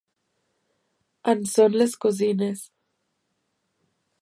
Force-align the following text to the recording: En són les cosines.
En 1.35 1.43
són 1.53 1.77
les 1.81 1.93
cosines. 2.07 2.65